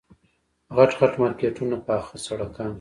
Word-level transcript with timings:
غټ 0.75 0.91
غټ 0.99 1.13
مارکېټونه 1.21 1.75
پاخه 1.87 2.15
سړکان. 2.25 2.69